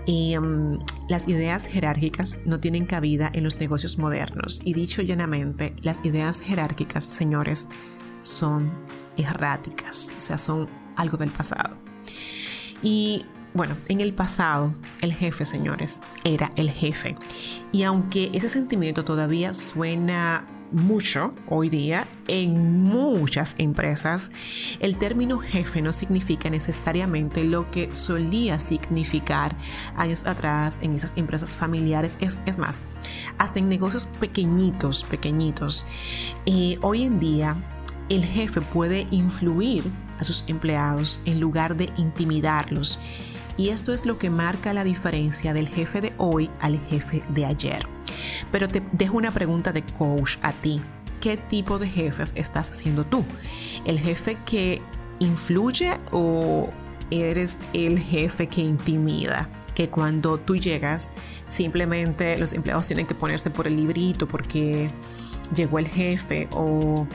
em, 0.07 0.79
las 1.09 1.27
ideas 1.29 1.65
jerárquicas 1.65 2.39
no 2.45 2.61
tienen 2.61 2.87
cabida 2.87 3.31
en 3.33 3.45
los 3.45 3.57
negocios 3.57 3.99
modernos. 3.99 4.61
Y 4.65 4.75
dicho 4.75 5.03
llanamente, 5.03 5.75
las 5.83 6.05
ideas 6.05 6.41
jerárquicas, 6.41 7.05
señores, 7.05 7.69
son 8.21 8.73
erráticas, 9.17 10.11
o 10.17 10.21
sea, 10.21 10.39
son 10.39 10.69
algo 10.97 11.17
del 11.17 11.31
pasado. 11.31 11.79
Y 12.83 13.25
bueno, 13.55 13.77
en 13.89 14.01
el 14.01 14.13
pasado, 14.13 14.75
el 15.01 15.13
jefe, 15.13 15.45
señores, 15.45 16.01
era 16.25 16.53
el 16.57 16.71
jefe. 16.71 17.17
Y 17.73 17.83
aunque 17.83 18.31
ese 18.35 18.49
sentimiento 18.49 19.05
todavía 19.05 19.55
suena 19.55 20.47
mucho 20.73 21.35
hoy 21.49 21.69
día 21.69 22.07
en 22.27 22.83
muchas 22.83 23.55
empresas, 23.59 24.31
el 24.81 24.97
término 24.99 25.39
jefe 25.39 25.83
no 25.83 25.93
significa 25.93 26.51
necesariamente 26.51 27.45
lo 27.45 27.71
que 27.71 27.95
solía 27.95 28.59
significar 28.59 29.57
años 29.97 30.27
atrás 30.27 30.79
en 30.83 30.95
esas 30.95 31.13
empresas 31.17 31.57
familiares. 31.57 32.19
Es, 32.21 32.59
más, 32.59 32.83
hasta 33.39 33.59
en 33.59 33.69
negocios 33.69 34.07
pequeñitos, 34.21 35.05
pequeñitos. 35.05 35.87
Eh, 36.47 36.79
hoy 36.83 37.03
en 37.03 37.21
día, 37.21 37.57
el 38.09 38.25
jefe 38.25 38.61
puede 38.61 39.07
influir 39.11 39.85
a 40.19 40.25
sus 40.25 40.45
empleados 40.47 41.21
en 41.25 41.41
lugar 41.41 41.77
de 41.77 41.91
intimidarlos. 41.97 42.99
Y 43.59 43.71
esto 43.71 43.93
es 43.93 44.07
lo 44.07 44.19
que 44.19 44.31
marca 44.31 44.73
la 44.73 44.85
diferencia 44.85 45.53
del 45.53 45.69
jefe 45.69 46.01
de 46.01 46.15
hoy 46.17 46.49
al 46.61 46.79
jefe 46.79 47.25
de 47.31 47.45
ayer. 47.45 47.87
Pero 48.53 48.69
te 48.69 48.83
dejo 48.93 49.17
una 49.17 49.33
pregunta 49.33 49.73
de 49.73 49.83
coach 49.83 50.37
a 50.43 50.53
ti. 50.53 50.81
¿Qué 51.21 51.37
tipo 51.37 51.81
de 51.81 51.89
jefes 51.89 52.33
estás 52.37 52.69
siendo 52.69 53.05
tú? 53.05 53.25
¿El 53.85 53.99
jefe 53.99 54.39
que 54.47 54.81
influye 55.19 55.99
o 56.13 56.71
eres 57.11 57.59
el 57.73 57.99
jefe 57.99 58.47
que 58.47 58.61
intimida? 58.61 59.49
Que 59.75 59.91
cuando 59.91 60.39
tú 60.39 60.57
llegas, 60.57 61.13
simplemente 61.49 62.39
los 62.39 62.53
empleados 62.53 62.87
tienen 62.87 63.07
que 63.07 63.15
ponerse 63.15 63.51
por 63.51 63.67
el 63.67 63.77
librito 63.77 64.29
porque 64.29 64.89
llegó 65.53 65.81
el 65.81 65.89
jefe 65.89 66.49
o 66.53 67.09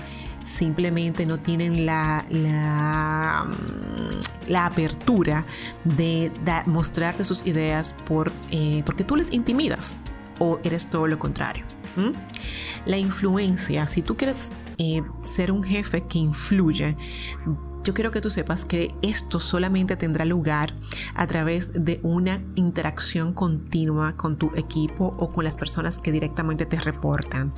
simplemente 0.43 1.25
no 1.25 1.39
tienen 1.39 1.85
la, 1.85 2.25
la, 2.29 3.45
mm, 3.47 4.49
la 4.51 4.65
apertura 4.65 5.45
de, 5.83 6.31
mostrarte 6.65 7.23
sus 7.25 7.45
ideas 7.45 7.93
por, 8.05 8.31
eh, 8.51 8.83
porque 8.85 9.03
tú 9.03 9.15
les 9.15 9.31
intimidas 9.31 9.97
o 10.39 10.59
eres 10.63 10.87
todo 10.89 11.07
lo 11.07 11.19
contrario. 11.19 11.65
La 12.85 12.97
influencia, 12.97 13.85
si 13.85 14.01
tú 14.01 14.17
quieres 14.17 14.51
eh, 14.79 15.03
ser 15.21 15.51
un 15.51 15.63
jefe 15.63 16.01
que 16.05 16.17
influye, 16.17 16.97
yo 17.83 17.93
quiero 17.93 18.11
que 18.11 18.21
tú 18.21 18.29
sepas 18.29 18.65
que 18.65 18.95
esto 19.01 19.39
solamente 19.39 19.97
tendrá 19.97 20.25
lugar 20.25 20.73
a 21.15 21.27
través 21.27 21.71
de 21.73 21.99
una 22.03 22.41
interacción 22.55 23.33
continua 23.33 24.15
con 24.15 24.37
tu 24.37 24.51
equipo 24.55 25.15
o 25.19 25.33
con 25.33 25.43
las 25.43 25.55
personas 25.55 25.99
que 25.99 26.11
directamente 26.11 26.65
te 26.65 26.79
reportan. 26.79 27.53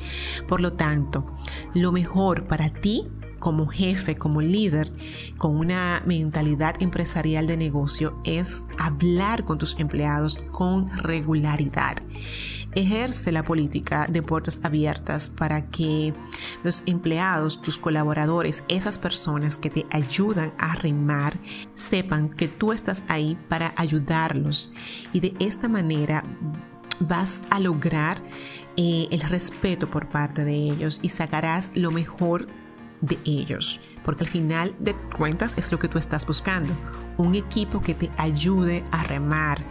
Por 0.47 0.61
lo 0.61 0.73
tanto, 0.73 1.25
lo 1.73 1.91
mejor 1.91 2.47
para 2.47 2.69
ti 2.69 3.07
como 3.39 3.67
jefe, 3.67 4.15
como 4.15 4.41
líder, 4.41 4.91
con 5.37 5.55
una 5.55 6.01
mentalidad 6.05 6.81
empresarial 6.81 7.47
de 7.47 7.57
negocio 7.57 8.19
es 8.23 8.63
hablar 8.77 9.45
con 9.45 9.57
tus 9.57 9.75
empleados 9.79 10.39
con 10.51 10.87
regularidad. 10.97 11.97
Ejerce 12.73 13.31
la 13.31 13.43
política 13.43 14.07
de 14.09 14.21
puertas 14.21 14.59
abiertas 14.63 15.29
para 15.29 15.69
que 15.69 16.13
los 16.63 16.83
empleados, 16.87 17.61
tus 17.61 17.77
colaboradores, 17.77 18.65
esas 18.67 18.99
personas 18.99 19.59
que 19.59 19.69
te 19.69 19.85
ayudan 19.91 20.51
a 20.57 20.75
remar, 20.75 21.39
sepan 21.75 22.29
que 22.29 22.49
tú 22.49 22.73
estás 22.73 23.03
ahí 23.07 23.37
para 23.47 23.73
ayudarlos. 23.77 24.73
Y 25.13 25.21
de 25.21 25.33
esta 25.39 25.69
manera 25.69 26.23
vas 26.99 27.43
a 27.49 27.59
lograr 27.59 28.21
eh, 28.77 29.07
el 29.11 29.21
respeto 29.21 29.89
por 29.89 30.09
parte 30.09 30.43
de 30.43 30.55
ellos 30.55 30.99
y 31.01 31.09
sacarás 31.09 31.71
lo 31.75 31.91
mejor 31.91 32.47
de 33.01 33.19
ellos, 33.25 33.79
porque 34.03 34.23
al 34.23 34.29
final 34.29 34.75
de 34.79 34.95
cuentas 35.15 35.53
es 35.57 35.71
lo 35.71 35.79
que 35.79 35.87
tú 35.87 35.97
estás 35.97 36.25
buscando, 36.25 36.73
un 37.17 37.35
equipo 37.35 37.81
que 37.81 37.93
te 37.93 38.11
ayude 38.17 38.83
a 38.91 39.03
remar 39.03 39.63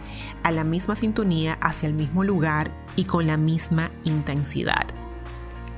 a 0.43 0.51
la 0.51 0.63
misma 0.63 0.95
sintonía 0.95 1.57
hacia 1.61 1.87
el 1.87 1.93
mismo 1.93 2.23
lugar 2.23 2.71
y 2.95 3.05
con 3.05 3.27
la 3.27 3.37
misma 3.37 3.91
intensidad. 4.03 4.85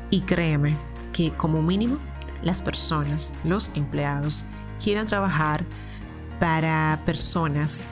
Y 0.09 0.21
créeme 0.21 0.75
que 1.13 1.31
como 1.31 1.61
mínimo 1.61 1.97
las 2.41 2.61
personas, 2.61 3.33
los 3.43 3.71
empleados, 3.75 4.45
quieran 4.81 5.05
trabajar 5.05 5.65
para 6.39 7.01
personas 7.05 7.85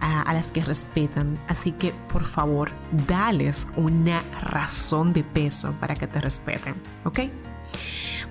a, 0.00 0.22
a, 0.22 0.32
las 0.32 0.50
que 0.50 0.62
respetan. 0.62 1.38
Así 1.48 1.72
que 1.72 1.92
por 2.10 2.24
favor, 2.24 2.70
dales 3.06 3.66
una 3.76 4.22
razón 4.42 5.12
de 5.12 5.22
peso 5.22 5.74
para 5.78 5.94
que 5.94 6.06
te 6.06 6.20
respeten. 6.20 6.74
¿Ok? 7.04 7.20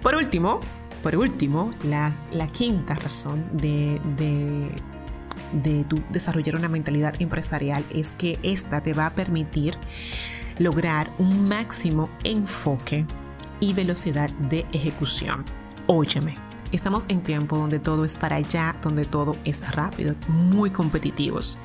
Por 0.01 0.15
último, 0.15 0.59
por 1.03 1.15
último, 1.15 1.71
la, 1.83 2.13
quinta 2.51 2.95
razón 2.95 3.45
de, 3.53 4.01
de, 4.17 4.71
de 5.63 5.83
tu 5.85 6.01
desarrollar 6.09 6.55
una 6.55 6.69
mentalidad 6.69 7.21
empresarial 7.21 7.83
es 7.93 8.11
que 8.11 8.39
esta 8.43 8.81
te 8.81 8.93
va 8.93 9.07
a 9.07 9.15
permitir 9.15 9.77
lograr 10.57 11.09
un 11.17 11.47
máximo 11.47 12.09
enfoque 12.23 13.05
y 13.59 13.73
velocidad 13.73 14.29
de 14.49 14.65
ejecución. 14.73 15.45
Óyeme, 15.87 16.37
estamos 16.71 17.05
en 17.07 17.21
tiempo 17.21 17.57
donde 17.57 17.79
todo 17.79 18.05
es 18.05 18.15
para 18.15 18.37
allá, 18.37 18.75
donde 18.81 19.05
todo 19.05 19.35
es 19.45 19.69
rápido, 19.73 20.15
muy 20.27 20.69
competitivos. 20.69 21.59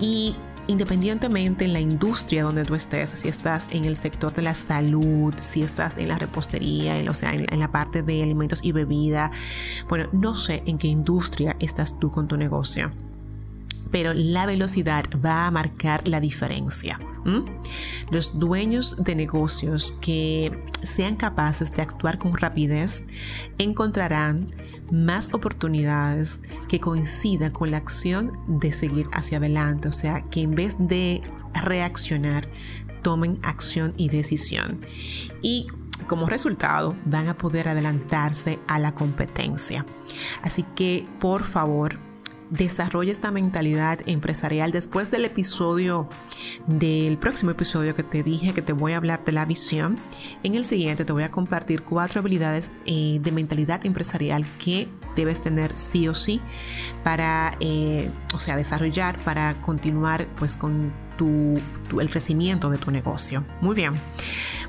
Y 0.00 0.36
independientemente 0.66 1.64
en 1.64 1.72
la 1.72 1.80
industria 1.80 2.44
donde 2.44 2.64
tú 2.64 2.74
estés, 2.74 3.10
si 3.10 3.28
estás 3.28 3.68
en 3.70 3.84
el 3.84 3.96
sector 3.96 4.32
de 4.32 4.42
la 4.42 4.54
salud, 4.54 5.34
si 5.38 5.62
estás 5.62 5.96
en 5.98 6.08
la 6.08 6.18
repostería, 6.18 6.98
en, 6.98 7.08
o 7.08 7.14
sea, 7.14 7.32
en, 7.34 7.58
la 7.58 7.70
parte 7.70 8.02
de 8.02 8.22
alimentos 8.22 8.64
y 8.64 8.72
bebida, 8.72 9.30
bueno, 9.88 10.08
no 10.12 10.34
sé 10.34 10.62
en 10.66 10.78
qué 10.78 10.88
industria 10.88 11.56
estás 11.60 11.98
tú 11.98 12.10
con 12.10 12.28
tu 12.28 12.36
negocio, 12.36 12.90
pero 13.90 14.12
la 14.14 14.46
velocidad 14.46 15.04
va 15.24 15.46
a 15.46 15.50
marcar 15.50 16.06
la 16.08 16.20
diferencia. 16.20 16.98
Los 18.10 18.38
dueños 18.38 19.02
de 19.02 19.14
negocios 19.14 19.96
que 20.00 20.52
sean 20.82 21.16
capaces 21.16 21.72
de 21.72 21.82
actuar 21.82 22.18
con 22.18 22.36
rapidez 22.36 23.04
encontrarán 23.58 24.54
más 24.92 25.34
oportunidades 25.34 26.42
que 26.68 26.80
coincidan 26.80 27.52
con 27.52 27.70
la 27.70 27.78
acción 27.78 28.32
de 28.46 28.72
seguir 28.72 29.06
hacia 29.12 29.38
adelante. 29.38 29.88
O 29.88 29.92
sea, 29.92 30.22
que 30.22 30.42
en 30.42 30.54
vez 30.54 30.76
de 30.78 31.20
reaccionar, 31.54 32.48
tomen 33.02 33.38
acción 33.42 33.92
y 33.96 34.08
decisión. 34.08 34.80
Y 35.42 35.66
como 36.06 36.26
resultado 36.26 36.96
van 37.04 37.28
a 37.28 37.38
poder 37.38 37.68
adelantarse 37.68 38.58
a 38.66 38.78
la 38.78 38.94
competencia. 38.94 39.86
Así 40.42 40.62
que 40.74 41.06
por 41.18 41.42
favor 41.42 41.98
desarrolla 42.50 43.12
esta 43.12 43.30
mentalidad 43.30 44.00
empresarial 44.06 44.72
después 44.72 45.10
del 45.10 45.24
episodio, 45.24 46.08
del 46.66 47.18
próximo 47.18 47.50
episodio 47.50 47.94
que 47.94 48.02
te 48.02 48.22
dije 48.22 48.54
que 48.54 48.62
te 48.62 48.72
voy 48.72 48.92
a 48.92 48.96
hablar 48.98 49.24
de 49.24 49.32
la 49.32 49.44
visión. 49.44 49.98
En 50.42 50.54
el 50.54 50.64
siguiente 50.64 51.04
te 51.04 51.12
voy 51.12 51.22
a 51.22 51.30
compartir 51.30 51.82
cuatro 51.82 52.20
habilidades 52.20 52.70
eh, 52.86 53.18
de 53.20 53.32
mentalidad 53.32 53.84
empresarial 53.84 54.44
que 54.58 54.88
debes 55.16 55.40
tener 55.40 55.76
sí 55.76 56.08
o 56.08 56.14
sí 56.14 56.40
para, 57.02 57.52
eh, 57.60 58.10
o 58.34 58.38
sea, 58.38 58.56
desarrollar 58.56 59.18
para 59.20 59.60
continuar 59.62 60.28
pues 60.36 60.56
con 60.56 60.92
tu, 61.16 61.60
el 62.00 62.10
crecimiento 62.10 62.70
de 62.70 62.78
tu 62.78 62.90
negocio. 62.90 63.44
Muy 63.60 63.74
bien. 63.74 63.92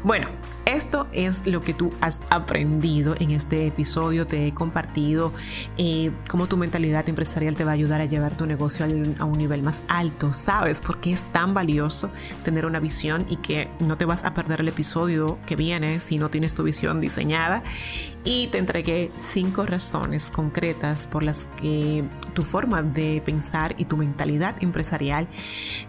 Bueno, 0.03 0.29
esto 0.67 1.07
es 1.13 1.47
lo 1.47 1.61
que 1.61 1.73
tú 1.73 1.93
has 2.01 2.21
aprendido 2.29 3.15
en 3.19 3.31
este 3.31 3.65
episodio. 3.65 4.27
Te 4.27 4.47
he 4.47 4.53
compartido 4.53 5.31
eh, 5.77 6.11
cómo 6.27 6.47
tu 6.47 6.57
mentalidad 6.57 7.07
empresarial 7.07 7.55
te 7.55 7.63
va 7.63 7.71
a 7.71 7.73
ayudar 7.75 8.01
a 8.01 8.05
llevar 8.05 8.35
tu 8.35 8.45
negocio 8.45 8.85
a 9.17 9.23
un 9.23 9.37
nivel 9.37 9.63
más 9.63 9.85
alto. 9.87 10.33
¿Sabes 10.33 10.81
por 10.81 10.99
qué 10.99 11.13
es 11.13 11.21
tan 11.31 11.53
valioso 11.53 12.11
tener 12.43 12.65
una 12.65 12.81
visión 12.81 13.25
y 13.29 13.37
que 13.37 13.69
no 13.79 13.97
te 13.97 14.03
vas 14.03 14.25
a 14.25 14.33
perder 14.33 14.59
el 14.59 14.67
episodio 14.67 15.39
que 15.45 15.55
viene 15.55 16.01
si 16.01 16.17
no 16.17 16.29
tienes 16.29 16.53
tu 16.53 16.63
visión 16.63 16.99
diseñada? 16.99 17.63
Y 18.25 18.47
te 18.47 18.57
entregué 18.57 19.09
cinco 19.15 19.65
razones 19.65 20.29
concretas 20.29 21.07
por 21.07 21.23
las 21.23 21.45
que 21.61 22.03
tu 22.33 22.43
forma 22.43 22.83
de 22.83 23.21
pensar 23.23 23.73
y 23.77 23.85
tu 23.85 23.95
mentalidad 23.95 24.61
empresarial 24.61 25.29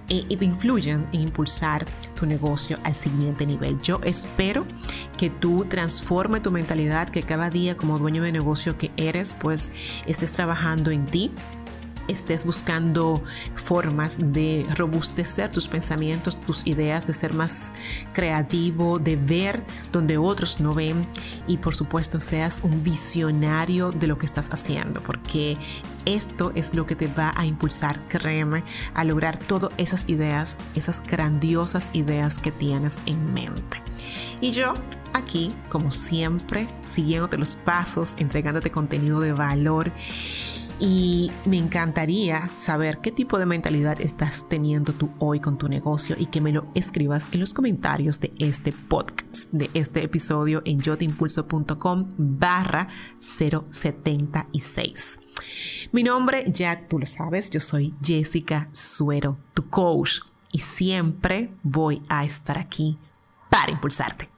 eh, 0.08 0.24
influyen 0.28 1.04
en 1.12 1.22
impulsar 1.22 1.84
tu 2.14 2.26
negocio 2.26 2.78
al 2.84 2.94
siguiente 2.94 3.44
nivel. 3.44 3.80
Yo 3.82 4.00
espero 4.04 4.67
que 5.16 5.30
tú 5.30 5.64
transforme 5.64 6.40
tu 6.40 6.50
mentalidad, 6.50 7.08
que 7.08 7.22
cada 7.22 7.50
día 7.50 7.76
como 7.76 7.98
dueño 7.98 8.22
de 8.22 8.32
negocio 8.32 8.78
que 8.78 8.90
eres, 8.96 9.34
pues 9.34 9.72
estés 10.06 10.32
trabajando 10.32 10.90
en 10.90 11.06
ti 11.06 11.32
estés 12.08 12.44
buscando 12.44 13.22
formas 13.54 14.16
de 14.18 14.66
robustecer 14.74 15.50
tus 15.50 15.68
pensamientos, 15.68 16.40
tus 16.40 16.66
ideas, 16.66 17.06
de 17.06 17.14
ser 17.14 17.34
más 17.34 17.70
creativo, 18.12 18.98
de 18.98 19.16
ver 19.16 19.64
donde 19.92 20.18
otros 20.18 20.60
no 20.60 20.74
ven 20.74 21.06
y 21.46 21.58
por 21.58 21.74
supuesto 21.74 22.20
seas 22.20 22.60
un 22.62 22.82
visionario 22.82 23.92
de 23.92 24.06
lo 24.06 24.18
que 24.18 24.26
estás 24.26 24.48
haciendo, 24.50 25.02
porque 25.02 25.56
esto 26.04 26.52
es 26.54 26.74
lo 26.74 26.86
que 26.86 26.96
te 26.96 27.06
va 27.06 27.32
a 27.36 27.44
impulsar, 27.44 28.08
créeme, 28.08 28.64
a 28.94 29.04
lograr 29.04 29.38
todas 29.38 29.70
esas 29.76 30.04
ideas, 30.08 30.58
esas 30.74 31.02
grandiosas 31.02 31.90
ideas 31.92 32.38
que 32.38 32.50
tienes 32.50 32.98
en 33.06 33.32
mente. 33.32 33.82
Y 34.40 34.52
yo 34.52 34.74
aquí, 35.12 35.54
como 35.68 35.90
siempre, 35.90 36.68
siguiéndote 36.82 37.38
los 37.38 37.56
pasos, 37.56 38.14
entregándote 38.18 38.70
contenido 38.70 39.20
de 39.20 39.32
valor. 39.32 39.92
Y 40.80 41.32
me 41.44 41.58
encantaría 41.58 42.48
saber 42.54 42.98
qué 42.98 43.10
tipo 43.10 43.38
de 43.38 43.46
mentalidad 43.46 44.00
estás 44.00 44.46
teniendo 44.48 44.92
tú 44.92 45.10
hoy 45.18 45.40
con 45.40 45.58
tu 45.58 45.68
negocio 45.68 46.14
y 46.16 46.26
que 46.26 46.40
me 46.40 46.52
lo 46.52 46.68
escribas 46.74 47.26
en 47.32 47.40
los 47.40 47.52
comentarios 47.52 48.20
de 48.20 48.32
este 48.38 48.72
podcast, 48.72 49.50
de 49.50 49.70
este 49.74 50.04
episodio 50.04 50.62
en 50.64 50.80
yotimpulso.com 50.80 52.14
barra 52.16 52.86
076. 53.20 55.18
Mi 55.90 56.04
nombre 56.04 56.44
ya 56.46 56.86
tú 56.86 57.00
lo 57.00 57.06
sabes, 57.06 57.50
yo 57.50 57.58
soy 57.58 57.92
Jessica 58.00 58.68
Suero, 58.72 59.36
tu 59.54 59.68
coach, 59.68 60.20
y 60.52 60.60
siempre 60.60 61.50
voy 61.64 62.02
a 62.08 62.24
estar 62.24 62.56
aquí 62.56 62.98
para 63.50 63.72
impulsarte. 63.72 64.37